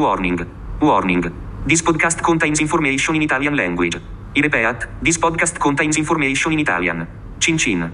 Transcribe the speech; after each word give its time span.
Warning. 0.00 0.40
Warning. 0.80 1.22
This 1.66 1.82
podcast 1.82 2.24
contains 2.24 2.58
information 2.58 3.16
in 3.16 3.22
Italian 3.22 3.54
language. 3.54 3.96
I 4.34 4.40
repeat, 4.40 4.86
this 5.02 5.18
podcast 5.18 5.60
contains 5.60 5.98
information 5.98 6.52
in 6.54 6.60
Italian. 6.60 7.06
Cin 7.38 7.58
cin. 7.58 7.92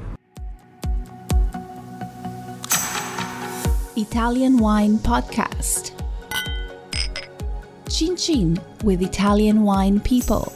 Italian 3.97 4.59
Wine 4.59 4.99
Podcast. 4.99 5.91
Chin 7.91 8.15
Chin 8.15 8.57
with 8.85 9.03
Italian 9.03 9.63
Wine 9.65 9.99
People. 9.99 10.53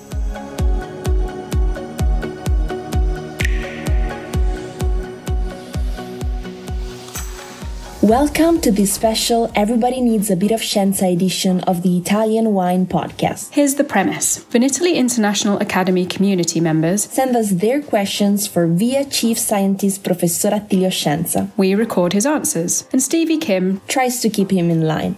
Welcome 8.11 8.61
to 8.63 8.73
this 8.73 8.93
special 8.93 9.53
Everybody 9.55 10.01
Needs 10.01 10.33
a 10.33 10.35
Bit 10.35 10.51
of 10.51 10.63
Scienza 10.63 11.07
edition 11.13 11.61
of 11.61 11.85
the 11.85 11.97
Italian 11.97 12.53
Wine 12.53 12.85
Podcast. 12.85 13.55
Here's 13.55 13.77
the 13.77 13.85
premise 13.85 14.43
Vinitaly 14.51 14.97
International 14.97 15.61
Academy 15.61 16.05
community 16.07 16.59
members 16.59 17.05
send 17.05 17.37
us 17.37 17.51
their 17.51 17.81
questions 17.81 18.49
for 18.49 18.67
VIA 18.67 19.05
Chief 19.05 19.39
Scientist 19.39 20.03
Professor 20.03 20.51
Attilio 20.51 20.91
Scienza. 20.91 21.53
We 21.57 21.77
record 21.77 22.13
his 22.13 22.27
answers, 22.27 22.85
and 22.91 23.01
Stevie 23.01 23.39
Kim 23.39 23.81
tries 23.87 24.21
to 24.23 24.29
keep 24.29 24.51
him 24.51 24.71
in 24.71 24.89
line. 24.89 25.15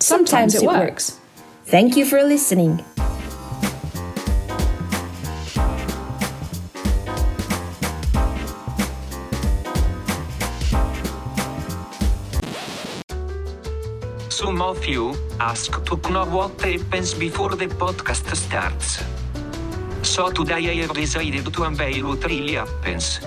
Sometimes, 0.00 0.30
Sometimes 0.30 0.54
it, 0.56 0.66
works. 0.66 0.80
works. 0.80 1.20
Thank 1.66 1.96
you 1.96 2.04
for 2.04 2.20
listening. 2.24 2.84
Some 14.68 14.76
of 14.76 14.86
you 14.86 15.16
ask 15.40 15.82
to 15.86 15.96
know 16.12 16.26
what 16.26 16.60
happens 16.60 17.14
before 17.14 17.56
the 17.56 17.68
podcast 17.68 18.28
starts. 18.36 19.02
So 20.02 20.30
today 20.30 20.68
I 20.68 20.74
have 20.82 20.92
decided 20.92 21.50
to 21.54 21.62
unveil 21.62 22.08
what 22.08 22.22
really 22.26 22.52
happens. 22.52 23.18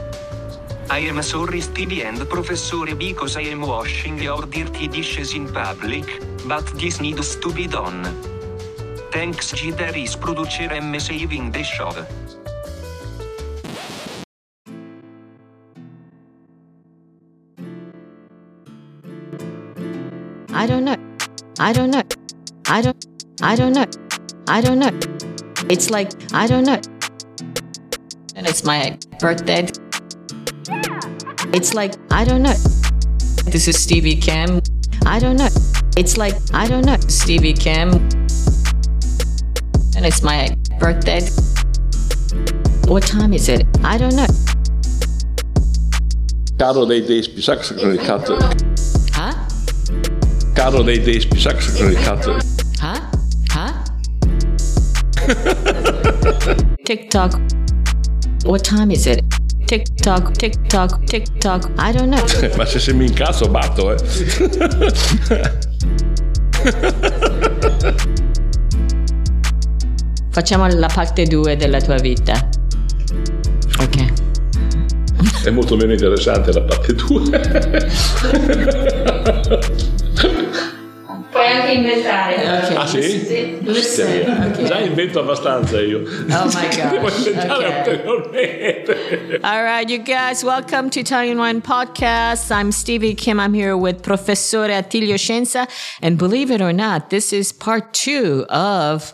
I 0.92 1.00
am 1.00 1.20
sorry 1.24 1.62
Stevie 1.62 2.04
and 2.04 2.20
Professor 2.30 2.86
because 2.96 3.38
I 3.38 3.50
am 3.50 3.62
washing 3.62 4.22
your 4.22 4.44
dirty 4.44 4.88
dishes 4.88 5.34
in 5.34 5.52
public, 5.52 6.06
but 6.46 6.68
this 6.78 7.02
needs 7.02 7.36
to 7.38 7.52
be 7.52 7.66
done. 7.66 8.04
Thanks 9.12 9.52
Gideris 9.52 10.14
producer 10.16 10.70
M 10.72 11.00
saving 11.00 11.52
the 11.52 11.64
show. 11.64 11.90
I 20.54 20.68
don't 20.68 20.86
know. 20.86 21.11
I 21.60 21.74
don't 21.74 21.92
know. 21.92 22.04
I 22.68 22.82
don't 22.82 23.06
I 23.42 23.56
don't 23.56 23.74
know. 23.74 23.86
I 24.48 24.62
don't 24.62 24.80
know. 24.80 24.92
It's 25.70 25.90
like 25.90 26.12
I 26.34 26.48
don't 26.48 26.64
know. 26.64 26.80
And 28.36 28.48
it's 28.48 28.64
my 28.64 28.98
birthday. 29.20 29.68
It's 31.54 31.74
like 31.74 31.96
I 32.12 32.24
don't 32.24 32.44
know. 32.44 32.56
This 33.46 33.68
is 33.68 33.82
Stevie 33.82 34.16
Kim. 34.16 34.62
I 35.06 35.20
don't 35.20 35.38
know. 35.38 35.50
It's 35.98 36.18
like 36.18 36.36
I 36.54 36.68
don't 36.68 36.86
know. 36.86 36.98
Stevie 37.08 37.54
Kim. 37.54 37.90
And 39.96 40.06
it's 40.06 40.24
my 40.24 40.56
birthday. 40.80 41.22
What 42.88 43.04
time 43.04 43.34
is 43.34 43.50
it? 43.50 43.68
I 43.84 43.98
don't 43.98 44.16
know. 44.16 44.28
Caro 50.62 50.84
dei 50.84 51.02
Despi, 51.02 51.40
sa 51.40 51.50
il 51.54 52.00
cazzo? 52.04 52.38
Huh? 52.82 53.02
Huh? 53.52 53.74
TikTok. 56.84 57.42
What 58.44 58.62
time 58.62 58.92
is 58.92 59.08
it? 59.08 59.24
TikTok, 59.66 60.34
TikTok, 60.34 61.04
TikTok. 61.06 61.72
I 61.80 61.92
don't 61.92 62.12
know. 62.12 62.24
Ma 62.58 62.66
se, 62.66 62.78
se 62.78 62.94
mi 62.94 63.08
incazzo 63.08 63.50
batto, 63.50 63.92
eh. 63.92 63.98
Facciamo 70.30 70.68
la 70.68 70.90
parte 70.94 71.24
2 71.24 71.56
della 71.56 71.82
tua 71.82 71.96
vita. 71.96 72.50
Ok. 73.80 74.14
È 75.44 75.50
molto 75.50 75.76
meno 75.76 75.94
interessante 75.94 76.52
la 76.52 76.62
parte 76.62 76.94
2. 76.94 77.30
Puoi 81.72 81.78
anche 81.78 81.78
inventare. 81.78 82.36
Okay. 82.36 82.76
Ah 82.76 82.86
sì? 82.86 83.02
sì. 83.02 83.58
Listen. 83.62 84.52
Okay. 84.52 84.66
Già 84.66 84.80
invento 84.80 85.20
abbastanza 85.20 85.80
io. 85.80 86.00
Oh 86.00 86.46
my 86.46 86.68
gosh. 86.68 86.90
Devo 86.90 87.08
inventare 87.10 88.04
okay. 88.06 89.40
All 89.42 89.64
right, 89.64 89.90
you 89.90 90.02
guys, 90.04 90.44
welcome 90.44 90.90
to 90.90 91.00
Italian 91.00 91.38
Wine 91.38 91.62
Podcast. 91.62 92.52
I'm 92.52 92.72
Stevie 92.72 93.16
Kim. 93.16 93.40
I'm 93.40 93.54
here 93.54 93.78
with 93.78 94.02
Professore 94.02 94.70
Attilio 94.70 95.16
Scienza. 95.16 95.68
And 96.02 96.18
believe 96.18 96.52
it 96.52 96.62
or 96.62 96.74
not, 96.74 97.10
this 97.10 97.32
is 97.32 97.54
part 97.54 97.94
two 97.94 98.46
of 98.50 99.14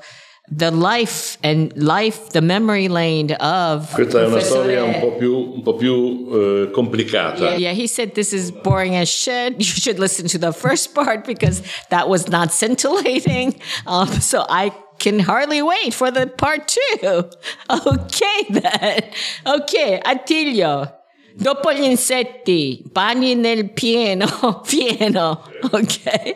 the 0.50 0.72
life 0.72 1.38
and 1.44 1.76
life, 1.76 2.30
the 2.30 2.42
memory 2.42 2.88
lane 2.88 3.32
of. 3.34 3.94
Questa 3.94 4.22
è 4.22 4.26
una 4.26 4.40
storia 4.40 4.84
un 4.84 5.00
po' 5.00 5.12
più, 5.16 5.36
un 5.56 5.62
po 5.62 5.76
più 5.76 5.94
uh, 5.94 6.72
complicata. 6.72 7.50
Yeah, 7.50 7.58
yeah, 7.58 7.74
he 7.74 7.88
said 7.88 8.14
this 8.14 8.32
is 8.32 8.52
boring 8.52 8.96
as 8.96 9.10
shit. 9.10 9.56
You 9.60 9.66
should 9.66 10.00
listen 10.00 10.28
to 10.30 10.38
the 10.38 10.54
first 10.54 10.94
part 10.94 11.26
because 11.26 11.62
that 11.90 12.08
was 12.08 12.28
not 12.30 12.52
scintillating. 12.52 13.60
Um, 13.86 14.08
so 14.20 14.46
I 14.50 14.72
can 15.00 15.20
hardly 15.20 15.62
wait 15.62 15.94
for 15.94 16.12
the 16.12 16.28
part 16.28 16.68
two. 16.68 17.30
Okay, 17.70 18.46
then. 18.50 19.04
Okay, 19.46 20.02
Attilio. 20.04 20.92
Dopo 21.40 21.72
gli 21.72 21.84
insetti, 21.84 22.82
bagni 22.92 23.36
nel 23.36 23.70
pieno, 23.70 24.26
pieno, 24.68 25.44
ok? 25.72 26.34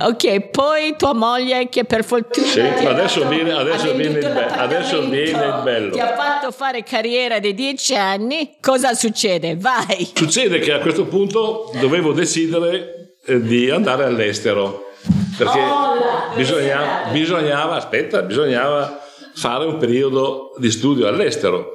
Ok, 0.00 0.40
poi 0.50 0.94
tua 0.98 1.14
moglie 1.14 1.70
che 1.70 1.84
per 1.84 2.04
fortuna... 2.04 2.46
Sì, 2.46 2.60
adesso 2.60 3.26
viene, 3.28 3.52
adesso 3.52 3.94
viene, 3.94 4.18
il, 4.18 4.30
be- 4.30 4.44
adesso 4.44 5.08
viene 5.08 5.46
il 5.46 5.60
bello. 5.64 5.92
Ti 5.92 6.00
ha 6.00 6.14
fatto 6.14 6.50
fare 6.50 6.82
carriera 6.82 7.38
di 7.38 7.54
dieci 7.54 7.94
anni, 7.94 8.56
cosa 8.60 8.92
succede? 8.92 9.56
Vai! 9.56 10.10
Succede 10.14 10.58
che 10.58 10.72
a 10.74 10.80
questo 10.80 11.06
punto 11.06 11.70
dovevo 11.80 12.12
decidere 12.12 13.14
eh, 13.24 13.40
di 13.40 13.70
andare 13.70 14.04
all'estero, 14.04 14.90
perché 15.38 15.60
oh, 15.60 16.34
bisognava, 16.34 17.10
bisognava, 17.10 17.76
aspetta, 17.76 18.20
bisognava 18.20 19.00
fare 19.34 19.64
un 19.64 19.78
periodo 19.78 20.52
di 20.58 20.70
studio 20.70 21.08
all'estero. 21.08 21.72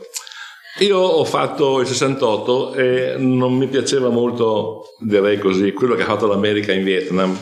Io 0.79 0.99
ho 0.99 1.23
fatto 1.23 1.79
il 1.79 1.87
68 1.87 2.73
e 2.73 3.15
non 3.17 3.53
mi 3.53 3.67
piaceva 3.67 4.09
molto, 4.09 4.93
direi 4.99 5.39
così, 5.39 5.71
quello 5.71 5.95
che 5.95 6.03
ha 6.03 6.05
fatto 6.05 6.27
l'America 6.27 6.71
in 6.71 6.83
Vietnam. 6.83 7.35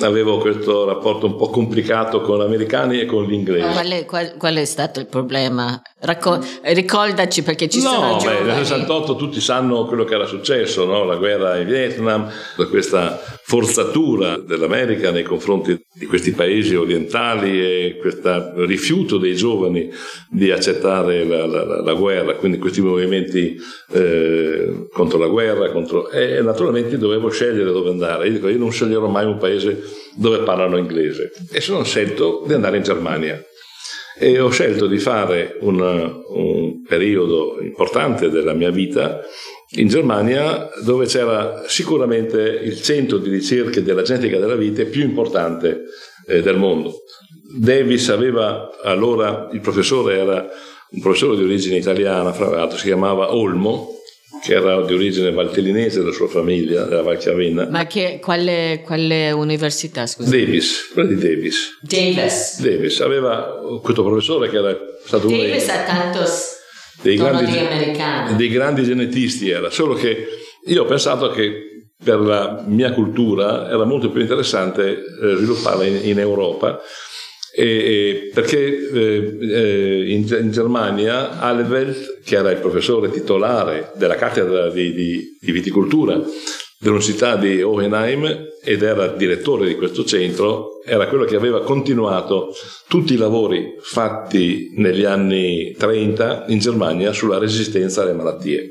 Avevo 0.00 0.38
questo 0.38 0.84
rapporto 0.84 1.26
un 1.26 1.34
po' 1.34 1.50
complicato 1.50 2.20
con 2.20 2.38
gli 2.38 2.42
americani 2.42 3.00
e 3.00 3.06
con 3.06 3.24
gli 3.24 3.32
inglesi. 3.32 3.72
Qual 3.72 4.04
qual, 4.06 4.34
qual 4.36 4.54
è 4.54 4.64
stato 4.64 5.00
il 5.00 5.06
problema? 5.06 5.82
Racco- 6.00 6.38
ricordaci 6.62 7.42
perché 7.42 7.68
ci 7.68 7.82
no, 7.82 7.90
sono 7.90 8.16
giovani. 8.18 8.46
nel 8.46 8.64
68 8.64 9.16
tutti 9.16 9.40
sanno 9.40 9.84
quello 9.84 10.04
che 10.04 10.14
era 10.14 10.26
successo, 10.26 10.84
no? 10.84 11.02
la 11.02 11.16
guerra 11.16 11.56
in 11.58 11.66
Vietnam, 11.66 12.30
questa 12.70 13.20
forzatura 13.42 14.38
dell'America 14.38 15.10
nei 15.10 15.24
confronti 15.24 15.76
di 15.92 16.06
questi 16.06 16.30
paesi 16.30 16.76
orientali 16.76 17.60
e 17.60 17.96
questo 18.00 18.64
rifiuto 18.64 19.18
dei 19.18 19.34
giovani 19.34 19.90
di 20.30 20.52
accettare 20.52 21.24
la, 21.24 21.46
la, 21.46 21.82
la 21.82 21.94
guerra, 21.94 22.34
quindi 22.36 22.58
questi 22.58 22.80
movimenti 22.80 23.56
eh, 23.90 24.86
contro 24.92 25.18
la 25.18 25.26
guerra, 25.26 25.72
contro... 25.72 26.10
e 26.10 26.40
naturalmente 26.42 26.96
dovevo 26.96 27.28
scegliere 27.28 27.72
dove 27.72 27.90
andare. 27.90 28.26
Io 28.26 28.34
dico, 28.34 28.48
io 28.48 28.58
non 28.58 28.70
sceglierò 28.70 29.08
mai 29.08 29.26
un 29.26 29.38
paese 29.38 29.82
dove 30.14 30.38
parlano 30.38 30.76
inglese 30.76 31.32
e 31.50 31.60
sono 31.60 31.82
scelto 31.82 32.44
di 32.46 32.52
andare 32.52 32.76
in 32.76 32.82
Germania 32.84 33.42
e 34.18 34.40
ho 34.40 34.50
scelto 34.50 34.86
di 34.86 34.98
fare 34.98 35.56
un, 35.60 35.80
un 35.80 36.82
periodo 36.82 37.58
importante 37.60 38.30
della 38.30 38.52
mia 38.52 38.70
vita 38.70 39.20
in 39.76 39.88
Germania 39.88 40.68
dove 40.82 41.06
c'era 41.06 41.64
sicuramente 41.66 42.40
il 42.40 42.80
centro 42.80 43.18
di 43.18 43.30
ricerche 43.30 43.82
della 43.82 44.02
genetica 44.02 44.38
della 44.38 44.56
vite 44.56 44.86
più 44.86 45.02
importante 45.02 45.84
eh, 46.26 46.42
del 46.42 46.56
mondo. 46.56 47.02
Davis 47.56 48.08
aveva 48.08 48.70
allora, 48.82 49.48
il 49.52 49.60
professore 49.60 50.18
era 50.18 50.48
un 50.90 51.00
professore 51.00 51.36
di 51.36 51.44
origine 51.44 51.76
italiana, 51.76 52.32
fra 52.32 52.48
l'altro 52.48 52.78
si 52.78 52.86
chiamava 52.86 53.34
Olmo, 53.34 53.97
che 54.42 54.54
era 54.54 54.82
di 54.84 54.94
origine 54.94 55.30
valtellinese 55.32 55.98
della 55.98 56.12
sua 56.12 56.28
famiglia, 56.28 56.84
della 56.84 57.02
Valchiavenna. 57.02 57.68
Ma 57.68 57.86
che, 57.86 58.18
quale, 58.20 58.82
quale 58.84 59.30
università, 59.32 60.06
scusa? 60.06 60.30
Davis, 60.30 60.90
quella 60.92 61.08
di 61.08 61.16
Davis. 61.16 61.78
Davis. 61.80 62.60
Davis, 62.60 63.00
aveva 63.00 63.80
questo 63.82 64.02
professore 64.04 64.48
che 64.48 64.56
era 64.56 64.76
stato 65.04 65.28
Davis 65.28 65.44
uno 65.44 65.52
dei, 65.52 65.68
ha 65.68 65.82
tantos 65.84 66.56
dei 67.02 67.16
grandi, 67.16 67.58
americani. 67.58 68.36
dei 68.36 68.48
grandi 68.48 68.82
genetisti 68.82 69.48
era, 69.48 69.70
solo 69.70 69.94
che 69.94 70.26
io 70.66 70.82
ho 70.82 70.86
pensato 70.86 71.30
che 71.30 71.66
per 72.02 72.20
la 72.20 72.64
mia 72.66 72.92
cultura 72.92 73.68
era 73.68 73.84
molto 73.84 74.10
più 74.10 74.20
interessante 74.20 74.98
eh, 74.98 75.34
svilupparla 75.36 75.84
in, 75.84 76.00
in 76.04 76.18
Europa 76.18 76.80
e, 77.60 78.30
perché 78.32 78.88
eh, 78.92 80.04
in, 80.12 80.26
in, 80.40 80.50
Germania 80.52 81.40
Alevelt, 81.40 82.20
che 82.22 82.36
era 82.36 82.52
il 82.52 82.58
professore 82.58 83.10
titolare 83.10 83.90
della 83.96 84.14
cattedra 84.14 84.70
di, 84.70 84.92
di, 84.92 85.36
di 85.40 85.50
viticoltura 85.50 86.22
dell'Università 86.78 87.34
di 87.34 87.60
Hohenheim 87.60 88.46
ed 88.62 88.82
era 88.82 89.08
direttore 89.08 89.66
di 89.66 89.74
questo 89.74 90.04
centro, 90.04 90.80
era 90.84 91.08
quello 91.08 91.24
che 91.24 91.34
aveva 91.34 91.62
continuato 91.62 92.54
tutti 92.86 93.14
i 93.14 93.16
lavori 93.16 93.74
fatti 93.80 94.74
negli 94.76 95.04
anni 95.04 95.74
30 95.76 96.44
in 96.48 96.60
Germania 96.60 97.12
sulla 97.12 97.38
resistenza 97.38 98.02
alle 98.02 98.12
malattie. 98.12 98.70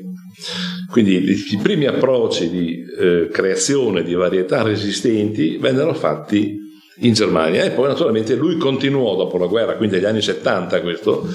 Quindi 0.90 1.16
i 1.16 1.58
primi 1.62 1.84
approcci 1.84 2.48
di 2.48 2.82
eh, 2.98 3.28
creazione 3.30 4.02
di 4.02 4.14
varietà 4.14 4.62
resistenti 4.62 5.58
vennero 5.58 5.92
fatti 5.92 6.67
in 7.00 7.12
Germania 7.12 7.62
e 7.64 7.70
poi 7.70 7.86
naturalmente 7.88 8.34
lui 8.34 8.56
continuò 8.56 9.14
dopo 9.16 9.38
la 9.38 9.46
guerra, 9.46 9.76
quindi 9.76 9.96
negli 9.96 10.04
anni 10.06 10.22
70 10.22 10.80
questo, 10.82 11.26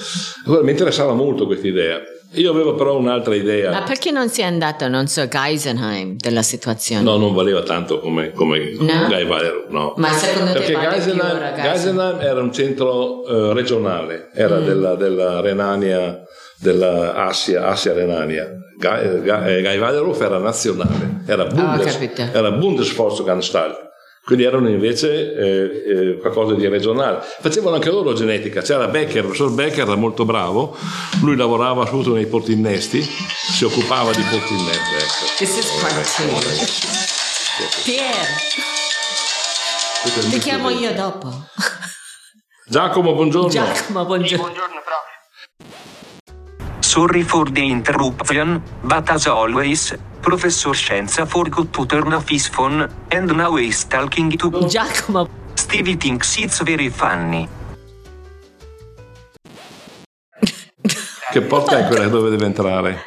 mi 0.45 0.71
interessava 0.71 1.13
molto 1.13 1.45
questa 1.45 1.67
idea. 1.67 2.01
Io 2.35 2.49
avevo 2.49 2.73
però 2.73 2.97
un'altra 2.97 3.35
idea. 3.35 3.69
Ma 3.69 3.83
perché 3.83 4.09
non 4.09 4.27
si 4.27 4.41
è 4.41 4.45
andato, 4.45 4.87
non 4.87 5.05
so, 5.05 5.27
Geisenheim 5.27 6.15
della 6.17 6.41
situazione? 6.41 7.03
No, 7.03 7.15
non 7.17 7.31
valeva 7.35 7.61
tanto 7.61 7.99
come, 7.99 8.31
come 8.31 8.73
no? 8.79 9.05
Guy 9.07 9.23
Valero, 9.27 9.65
no. 9.69 9.93
Ma 9.97 10.11
secondo 10.13 10.51
Perché 10.53 10.71
te 10.71 10.73
vale 10.73 10.89
Geisenheim, 10.95 11.53
più 11.53 11.61
Geisenheim 11.61 12.19
era 12.21 12.41
un 12.41 12.51
centro 12.51 13.23
eh, 13.27 13.53
regionale, 13.53 14.29
era 14.33 14.57
Mm. 14.57 14.65
della, 14.65 14.95
della 14.95 15.41
Renania, 15.41 16.23
della 16.59 17.13
Assia, 17.13 17.67
Assia 17.67 17.93
Renania. 17.93 18.51
Guy, 18.79 19.21
Guy, 19.21 19.61
Guy 19.61 19.77
Valero 19.77 20.19
era 20.19 20.39
nazionale, 20.39 21.21
era, 21.27 21.45
Bundes, 21.45 21.85
Ah, 21.85 21.91
capito. 21.99 22.21
era 22.33 22.51
Bundesforschungsanstalt. 22.51 23.91
Quindi 24.25 24.45
erano 24.45 24.69
invece 24.69 25.35
eh, 25.35 25.83
eh, 25.85 26.17
qualcosa 26.17 26.53
di 26.53 26.65
regionale. 26.67 27.19
Facevano 27.41 27.75
anche 27.75 27.89
loro 27.89 28.13
genetica. 28.13 28.61
C'era 28.61 28.87
Becker, 28.87 29.17
il 29.17 29.23
professor 29.23 29.51
Becker 29.51 29.81
era 29.85 29.95
molto 29.95 30.23
bravo, 30.23 30.77
lui 31.21 31.35
lavorava 31.35 31.83
soprattutto 31.83 32.13
nei 32.13 32.25
porti 32.25 32.53
innesti, 32.53 33.01
si 33.01 33.65
occupava 33.65 34.11
di 34.11 34.21
porti 34.21 34.53
innesti. 34.53 34.95
Ecco. 34.95 35.35
This 35.37 35.57
is 35.57 35.69
part 35.81 36.15
two. 36.15 36.39
Pier, 37.83 38.25
ti 40.29 40.39
chiamo 40.39 40.69
io 40.69 40.93
dopo. 40.93 41.29
Giacomo, 42.65 43.13
buongiorno. 43.13 43.49
Giacomo, 43.49 44.05
buongiorno. 44.05 44.41
Buongiorno 44.41 44.81
prof. 44.83 45.12
Sorry 46.93 47.23
for 47.23 47.49
the 47.49 47.71
interruption, 47.71 48.61
but 48.83 49.09
as 49.09 49.25
always, 49.25 49.97
Professor 50.21 50.75
Scienza 50.75 51.25
forgot 51.25 51.73
to 51.73 51.87
turn 51.87 52.13
off 52.13 52.29
his 52.29 52.47
phone, 52.47 52.87
and 53.09 53.35
now 53.35 53.55
he's 53.55 53.83
talking 53.85 54.29
to 54.37 54.67
Giacomo, 54.67 55.27
Stevie 55.55 55.95
thinks 55.95 56.37
it's 56.37 56.61
very 56.61 56.89
funny. 56.89 57.47
Che 61.31 61.41
porta 61.41 61.79
è 61.79 61.87
quella 61.87 62.07
dove 62.09 62.29
deve 62.29 62.45
entrare? 62.45 63.03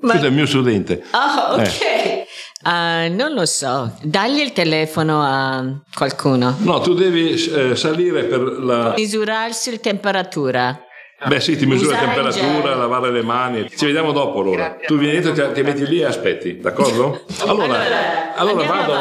Ma- 0.00 0.08
Questo 0.08 0.26
è 0.26 0.28
il 0.30 0.34
mio 0.34 0.46
studente. 0.46 1.04
Ah, 1.12 1.52
ok. 1.52 1.80
Eh. 1.82 2.26
Ah, 2.64 3.06
non 3.06 3.32
lo 3.32 3.46
so, 3.46 3.96
dagli 4.02 4.40
il 4.40 4.50
telefono 4.50 5.22
a 5.22 5.64
qualcuno. 5.94 6.56
No, 6.58 6.80
tu 6.80 6.94
devi 6.94 7.32
eh, 7.32 7.76
salire 7.76 8.24
per 8.24 8.40
la... 8.40 8.94
Misurarsi 8.96 9.70
la 9.70 9.78
temperatura. 9.78 10.86
Beh 11.26 11.40
sì, 11.40 11.56
ti 11.56 11.66
misura 11.66 12.00
la 12.00 12.06
temperatura, 12.06 12.74
lavare 12.74 13.10
le 13.10 13.22
mani. 13.22 13.68
Ci 13.68 13.86
vediamo 13.86 14.12
dopo 14.12 14.40
allora. 14.40 14.76
Tu 14.84 14.96
vieni 14.96 15.20
dentro, 15.20 15.48
ti, 15.48 15.52
ti 15.54 15.62
metti 15.62 15.86
lì 15.86 16.00
e 16.00 16.04
aspetti, 16.04 16.58
d'accordo? 16.58 17.24
Allora, 17.46 18.34
Allora, 18.34 18.66
vado, 18.66 18.94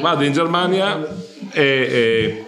vado 0.00 0.24
in 0.24 0.32
Germania 0.32 1.06
e... 1.52 1.62
e 1.62 2.46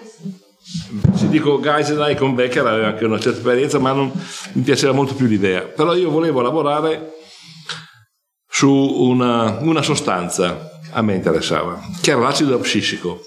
ci 1.17 1.29
dico 1.29 1.61
Geisenheim 1.61 2.17
con 2.17 2.35
Becker 2.35 2.67
aveva 2.67 2.89
anche 2.89 3.05
una 3.05 3.19
certa 3.19 3.39
esperienza, 3.39 3.79
ma 3.79 3.93
non, 3.93 4.13
mi 4.53 4.63
piaceva 4.63 4.93
molto 4.93 5.15
più 5.15 5.27
l'idea. 5.27 5.63
Però 5.63 5.95
io 5.95 6.11
volevo 6.11 6.41
lavorare 6.43 7.13
su 8.47 8.71
una, 8.71 9.59
una 9.61 9.83
sostanza, 9.83 10.81
a 10.93 11.03
me 11.03 11.15
interessava, 11.15 11.81
che 12.01 12.11
era 12.11 12.21
l'acido 12.21 12.55
abscissico. 12.55 13.21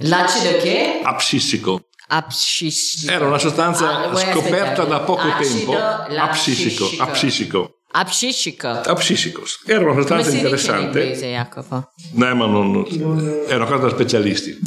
L'acido 0.00 0.56
che? 0.58 1.00
Abscissico. 1.02 1.87
Abscissico. 2.08 3.12
Era 3.12 3.26
una 3.26 3.38
sostanza 3.38 4.08
Ah, 4.10 4.16
scoperta 4.16 4.84
da 4.84 5.00
poco 5.00 5.28
Acido 5.28 5.72
tempo. 5.72 6.20
Abscissico. 6.20 6.90
Abscissico. 6.98 7.72
Abscissico. 7.90 8.68
Abscissico. 8.68 9.42
Era 9.66 9.84
una 9.84 9.94
sostanza 9.94 10.30
in 10.30 10.36
interessante. 10.36 11.00
inglese, 11.00 11.30
Jacopo? 11.30 11.90
No, 12.12 12.34
ma 12.34 12.46
non, 12.46 12.86
è 13.46 13.54
una 13.54 13.64
cosa 13.64 13.76
da 13.84 13.90
specialisti. 13.90 14.58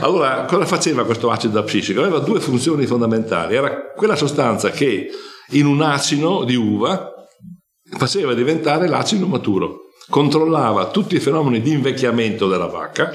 Allora, 0.00 0.44
cosa 0.44 0.66
faceva 0.66 1.04
questo 1.04 1.30
acido 1.30 1.58
abscissico? 1.58 2.00
Aveva 2.00 2.18
due 2.18 2.40
funzioni 2.40 2.86
fondamentali. 2.86 3.54
Era 3.56 3.92
quella 3.94 4.16
sostanza 4.16 4.70
che 4.70 5.08
in 5.50 5.66
un 5.66 5.80
acino 5.82 6.44
di 6.44 6.54
uva 6.54 7.12
faceva 7.96 8.34
diventare 8.34 8.88
l'acino 8.88 9.26
maturo. 9.26 9.85
Controllava 10.08 10.90
tutti 10.90 11.16
i 11.16 11.20
fenomeni 11.20 11.60
di 11.60 11.72
invecchiamento 11.72 12.48
della 12.48 12.66
vacca, 12.66 13.12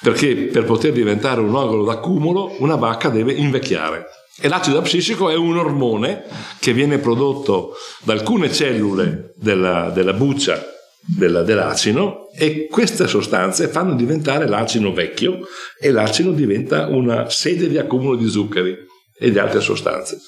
perché 0.00 0.34
per 0.34 0.64
poter 0.64 0.92
diventare 0.92 1.40
un 1.40 1.54
ogolo 1.54 1.84
d'accumulo, 1.84 2.56
una 2.58 2.76
vacca 2.76 3.08
deve 3.08 3.32
invecchiare. 3.32 4.06
E 4.40 4.48
l'acido 4.48 4.78
abscissico 4.78 5.28
è 5.30 5.36
un 5.36 5.56
ormone 5.56 6.24
che 6.58 6.72
viene 6.72 6.98
prodotto 6.98 7.74
da 8.02 8.12
alcune 8.12 8.52
cellule 8.52 9.34
della, 9.36 9.90
della 9.90 10.14
buccia 10.14 10.72
della- 11.04 11.42
dell'acino 11.42 12.28
e 12.34 12.66
queste 12.70 13.06
sostanze 13.08 13.68
fanno 13.68 13.94
diventare 13.94 14.46
l'acino 14.46 14.92
vecchio 14.92 15.40
e 15.78 15.90
l'acino 15.90 16.30
diventa 16.30 16.86
una 16.86 17.28
sede 17.28 17.68
di 17.68 17.76
accumulo 17.78 18.16
di 18.16 18.28
zuccheri 18.28 18.76
e 19.18 19.30
di 19.30 19.38
altre 19.38 19.60
sostanze. 19.60 20.18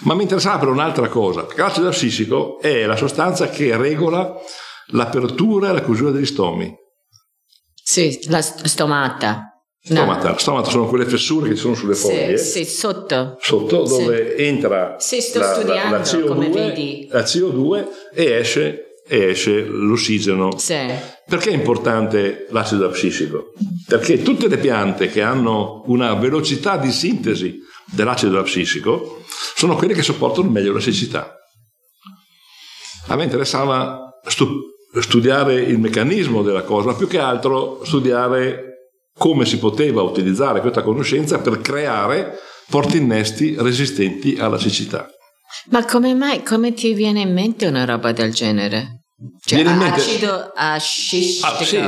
Ma 0.00 0.14
mi 0.14 0.22
interessava 0.22 0.58
per 0.58 0.68
un'altra 0.68 1.08
cosa, 1.08 1.44
perché 1.44 1.62
l'acido 1.62 1.88
abscissico 1.88 2.60
è 2.60 2.84
la 2.84 2.96
sostanza 2.96 3.48
che 3.48 3.76
regola 3.76 4.34
l'apertura 4.88 5.70
e 5.70 5.72
la 5.72 5.82
chiusura 5.82 6.10
degli 6.10 6.26
stomi. 6.26 6.72
Sì, 7.82 8.18
la 8.28 8.40
st- 8.42 8.64
stomata. 8.66 9.48
No. 9.86 9.96
Stomata, 9.96 10.38
stomata 10.38 10.70
sono 10.70 10.86
quelle 10.86 11.04
fessure 11.04 11.48
che 11.48 11.54
ci 11.54 11.60
sono 11.60 11.74
sulle 11.74 11.94
foglie. 11.94 12.38
Sì, 12.38 12.64
sì, 12.64 12.70
sotto. 12.70 13.36
Sotto 13.40 13.84
Sì. 13.84 13.98
dove 13.98 14.36
entra 14.36 14.96
Sì, 14.98 15.20
sto 15.20 15.40
la, 15.40 15.62
la- 15.62 15.90
la 15.90 16.00
CO2, 16.00 16.26
come 16.26 16.48
vedi. 16.48 17.06
la 17.10 17.20
CO2 17.20 17.84
e 18.14 18.24
esce, 18.38 18.94
e 19.06 19.24
esce 19.28 19.62
l'ossigeno 19.62 20.56
Sì. 20.58 20.76
Perché 21.26 21.50
è 21.50 21.54
importante 21.54 22.46
l'acido 22.50 22.86
abscissico? 22.86 23.52
Perché 23.86 24.22
tutte 24.22 24.48
le 24.48 24.56
piante 24.56 25.08
che 25.08 25.20
hanno 25.20 25.82
una 25.86 26.14
velocità 26.14 26.78
di 26.78 26.90
sintesi 26.90 27.58
dell'acido 27.92 28.38
abscissico 28.38 29.22
sono 29.54 29.76
quelle 29.76 29.92
che 29.92 30.02
sopportano 30.02 30.48
meglio 30.48 30.72
la 30.72 30.80
siccità. 30.80 31.34
A 33.08 33.16
me 33.16 33.24
interessava 33.24 34.18
stu- 34.26 34.72
studiare 35.02 35.54
il 35.54 35.78
meccanismo 35.78 36.42
della 36.42 36.62
cosa, 36.62 36.88
ma 36.88 36.94
più 36.94 37.06
che 37.08 37.18
altro 37.18 37.84
studiare 37.84 38.70
come 39.16 39.44
si 39.44 39.58
poteva 39.58 40.02
utilizzare 40.02 40.60
questa 40.60 40.82
conoscenza 40.82 41.38
per 41.38 41.60
creare 41.60 42.38
porti 42.68 42.96
innesti 42.98 43.54
resistenti 43.58 44.36
alla 44.38 44.58
siccità. 44.58 45.08
Ma 45.70 45.84
come 45.84 46.14
mai, 46.14 46.42
come 46.42 46.72
ti 46.72 46.94
viene 46.94 47.20
in 47.20 47.32
mente 47.32 47.66
una 47.66 47.84
roba 47.84 48.12
del 48.12 48.32
genere? 48.32 49.02
Cioè, 49.44 49.62
Viene 49.62 49.70
in 49.72 49.78
mente- 49.78 50.00
acido 50.00 50.52
ascistico. 50.54 51.46
Ah, 51.46 51.64
sì. 51.64 51.80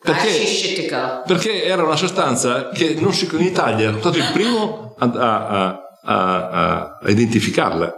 Perché- 0.00 1.22
perché 1.26 1.64
era 1.64 1.82
una 1.82 1.96
sostanza 1.96 2.68
che 2.70 2.94
non 2.98 3.12
si, 3.12 3.28
in 3.32 3.40
Italia 3.40 3.88
sono 3.88 3.98
stato 4.00 4.18
il 4.18 4.30
primo 4.32 4.94
a, 4.98 5.04
a- 5.04 5.46
a- 5.66 5.80
a- 6.06 6.98
a 7.02 7.10
identificarla. 7.10 7.94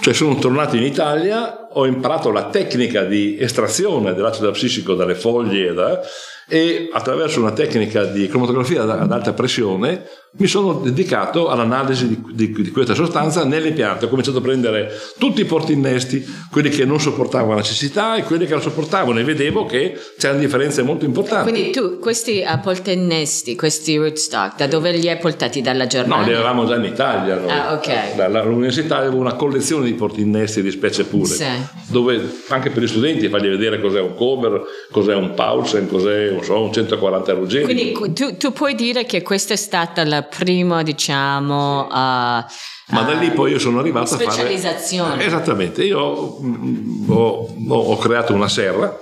Cioè 0.00 0.12
sono 0.12 0.34
tornato 0.36 0.76
in 0.76 0.82
Italia, 0.82 1.68
ho 1.72 1.86
imparato 1.86 2.30
la 2.30 2.44
tecnica 2.50 3.04
di 3.04 3.36
estrazione 3.38 4.12
dell'acido 4.14 4.48
abscissico 4.48 4.94
dalle 4.94 5.14
foglie 5.14 5.72
da- 5.72 6.00
e 6.48 6.90
attraverso 6.92 7.40
una 7.40 7.52
tecnica 7.52 8.04
di 8.04 8.28
cromatografia 8.28 8.82
ad 8.82 9.10
alta 9.12 9.32
pressione 9.32 10.04
mi 10.36 10.46
sono 10.48 10.74
dedicato 10.74 11.48
all'analisi 11.48 12.08
di, 12.08 12.20
di- 12.32 12.62
di 12.62 12.70
questa 12.72 12.94
sostanza 12.94 13.44
nelle 13.44 13.70
piante. 13.72 14.06
Ho 14.06 14.08
cominciato 14.08 14.38
a 14.38 14.40
prendere 14.40 14.90
tutti 15.16 15.40
i 15.42 15.44
porti 15.44 15.72
innesti, 15.74 16.24
quelli 16.50 16.70
che 16.70 16.84
non 16.84 16.98
sopportavano 17.00 17.54
la 17.54 17.62
cecità 17.62 18.16
e 18.16 18.24
quelli 18.24 18.44
che 18.46 18.54
la 18.54 18.60
sopportavano 18.60 19.18
e 19.20 19.24
vedevo 19.24 19.64
che 19.66 19.96
c'erano 20.18 20.40
differenze 20.40 20.82
molto 20.82 21.04
importanti. 21.04 21.50
Quindi 21.50 21.70
tu, 21.70 21.98
questi 22.00 22.44
uh, 22.44 22.58
poltennesti, 22.60 23.54
questi 23.54 23.96
rootstock, 23.96 24.56
da 24.56 24.66
dove 24.66 24.90
li 24.92 25.08
hai 25.08 25.18
portati? 25.18 25.60
Dalla 25.62 25.84
No, 25.84 25.88
Germania? 25.88 26.26
li 26.26 26.34
avevamo 26.34 26.66
già 26.66 26.76
in 26.76 26.84
Italia. 26.84 27.36
noi. 27.36 27.50
Ah, 27.50 27.72
ok. 27.74 28.16
La- 28.16 28.28
la- 28.28 28.42
L'università 28.42 28.96
aveva 28.98 29.14
una 29.14 29.34
collezione 29.34 29.84
di 29.84 29.94
porti 29.94 30.20
innesti 30.22 30.62
di 30.62 30.70
specie 30.72 31.04
pure, 31.04 31.26
Sì. 31.26 31.44
dove 31.88 32.38
anche 32.48 32.70
per 32.70 32.82
gli 32.82 32.88
studenti 32.88 33.28
fargli 33.28 33.48
vedere 33.48 33.80
cos'è 33.80 34.00
un 34.00 34.14
Comer, 34.16 34.62
cos'è 34.90 35.14
un 35.14 35.32
Paulsen, 35.34 35.86
cos'è 35.86 36.30
non 36.30 36.42
so, 36.42 36.60
un 36.60 36.72
140 36.72 37.32
ruggeri. 37.34 37.64
Quindi 37.64 38.12
tu, 38.14 38.36
tu 38.36 38.52
puoi 38.52 38.74
dire 38.74 39.04
che 39.06 39.22
questa 39.22 39.52
è 39.54 39.56
stata 39.56 40.04
la 40.04 40.22
prima, 40.24 40.82
diciamo, 40.82 41.86
uh, 41.86 41.90
Ma 41.90 43.02
da 43.06 43.12
lì 43.14 43.30
poi 43.30 43.52
io 43.52 43.58
sono 43.58 43.78
arrivato 43.78 44.14
a 44.14 44.18
fare... 44.18 44.30
Specializzazione. 44.30 45.24
Esattamente, 45.24 45.82
io 45.84 46.38
mm, 46.40 47.10
ho, 47.10 47.54
ho- 47.68 47.74
ho 47.92 47.96
creato 47.96 48.34
una 48.34 48.48
serra 48.48 48.94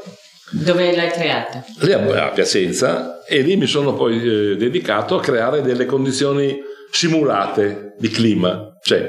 Dove 0.53 0.95
l'hai 0.95 1.11
creata? 1.11 1.65
lì 1.81 1.93
a 1.93 2.27
a 2.27 2.29
Piacenza 2.29 3.25
e 3.25 3.41
lì 3.41 3.57
mi 3.57 3.67
sono 3.67 3.95
poi 3.95 4.17
eh, 4.53 4.57
dedicato 4.57 5.17
a 5.17 5.21
creare 5.21 5.63
delle 5.63 5.87
condizioni 5.87 6.61
simulate 6.91 7.95
di 7.99 8.09
clima, 8.09 8.72
cioè 8.85 9.09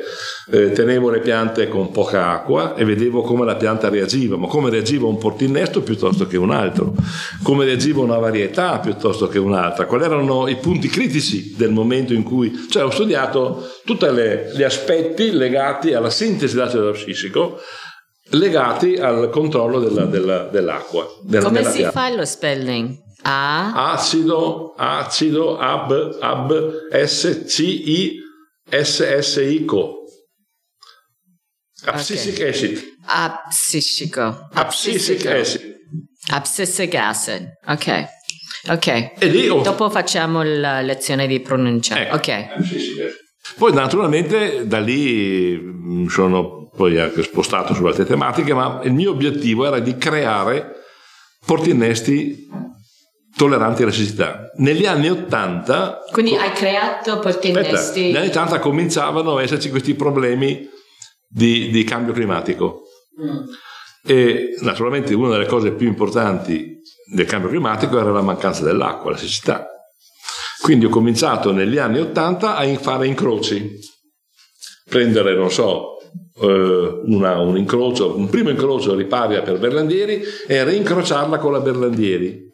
eh, 0.51 0.71
tenevo 0.71 1.09
le 1.09 1.19
piante 1.19 1.67
con 1.67 1.89
poca 1.91 2.29
acqua 2.29 2.75
e 2.75 2.85
vedevo 2.85 3.21
come 3.23 3.43
la 3.43 3.55
pianta 3.55 3.89
reagiva, 3.89 4.37
ma 4.37 4.45
come 4.47 4.69
reagiva 4.69 5.07
un 5.07 5.17
portinnesto 5.17 5.81
piuttosto 5.81 6.27
che 6.27 6.37
un 6.37 6.51
altro, 6.51 6.93
come 7.41 7.65
reagiva 7.65 8.01
una 8.01 8.17
varietà 8.19 8.77
piuttosto 8.79 9.27
che 9.27 9.39
un'altra, 9.39 9.85
quali 9.87 10.03
erano 10.03 10.47
i 10.47 10.57
punti 10.57 10.87
critici 10.89 11.55
del 11.57 11.71
momento 11.71 12.13
in 12.13 12.21
cui, 12.21 12.67
cioè 12.69 12.83
ho 12.83 12.91
studiato 12.91 13.67
tutti 13.83 14.05
gli 14.55 14.61
aspetti 14.63 15.31
legati 15.31 15.93
alla 15.93 16.11
sintesi 16.11 16.53
dell'acido 16.55 16.89
abscissico 16.89 17.57
legati 18.29 18.95
al 18.95 19.29
controllo 19.29 19.79
della- 19.79 20.05
della- 20.05 20.47
dell'acqua. 20.51 21.07
Della, 21.23 21.43
Come 21.45 21.63
si 21.65 21.77
pianta. 21.77 21.99
fa 21.99 22.09
lo 22.15 22.25
spelling? 22.25 22.95
A? 23.23 23.91
Acido, 23.93 24.73
acido, 24.75 25.57
ab, 25.57 26.17
ab, 26.19 26.71
S, 27.05 27.43
C, 27.47 27.59
I, 27.59 28.19
S, 28.81 29.19
S, 29.19 29.35
I, 29.37 29.65
co. 29.65 29.99
Abscisic 31.85 32.39
acid. 32.41 32.81
Abscissico. 33.05 34.47
Abscisic 34.53 35.25
acid. 35.25 35.75
Abscisic 36.31 36.95
acid. 36.95 37.49
Ok. 37.67 38.05
Ok. 38.69 38.87
E 38.87 39.27
lì 39.27 39.49
ho- 39.49 39.61
Dopo 39.61 39.89
facciamo 39.89 40.41
la 40.43 40.79
lezione 40.81 41.27
di 41.27 41.41
pronuncia. 41.41 41.99
Ecco, 41.99 42.15
Ok. 42.15 42.47
Poi 43.57 43.73
naturalmente 43.73 44.65
da 44.65 44.79
lì 44.79 45.57
mh, 45.57 46.07
sono 46.07 46.69
poi 46.69 46.97
anche 46.97 47.23
spostato 47.23 47.73
su 47.73 47.83
altre 47.85 48.05
tematiche, 48.05 48.53
ma 48.53 48.79
il 48.85 48.93
mio 48.93 49.11
obiettivo 49.11 49.65
era 49.67 49.79
di 49.79 49.97
creare 49.97 50.71
portinnesti 51.45 52.47
tolleranti 53.35 53.83
alla 53.83 53.91
siccità. 53.91 54.51
Negli 54.57 54.85
anni 54.85 55.09
80 55.09 56.03
Quindi 56.11 56.35
hai 56.35 56.51
creato 56.51 57.11
Aspetta, 57.13 57.29
portinnesti. 57.29 58.01
negli 58.01 58.15
anni 58.17 58.27
80 58.27 58.59
cominciavano 58.59 59.37
a 59.37 59.41
esserci 59.43 59.69
questi 59.69 59.95
problemi 59.95 60.67
di, 61.27 61.69
di 61.69 61.83
cambio 61.83 62.13
climatico. 62.13 62.81
E 64.05 64.55
naturalmente 64.59 65.13
una 65.13 65.29
delle 65.31 65.45
cose 65.45 65.71
più 65.71 65.87
importanti 65.87 66.81
del 67.13 67.25
cambio 67.25 67.49
climatico 67.49 67.99
era 67.99 68.11
la 68.11 68.21
mancanza 68.21 68.63
dell'acqua, 68.63 69.11
la 69.11 69.17
siccità. 69.17 69.67
Quindi 70.61 70.85
ho 70.85 70.89
cominciato 70.89 71.51
negli 71.51 71.77
anni 71.77 71.99
80 71.99 72.55
a 72.55 72.77
fare 72.77 73.07
incroci, 73.07 73.79
prendere, 74.89 75.35
non 75.35 75.51
so, 75.51 75.97
eh, 76.41 77.01
una- 77.05 77.39
un 77.39 77.57
incrocio, 77.57 78.15
un 78.15 78.29
primo 78.29 78.49
incrocio 78.49 78.95
riparia 78.95 79.41
per 79.41 79.59
Berlandieri 79.59 80.21
e 80.47 80.63
rincrociarla 80.63 81.37
con 81.37 81.51
la 81.51 81.59
Berlandieri. 81.59 82.51